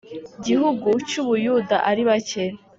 [0.45, 2.43] gihugu cy u Buyuda ari bake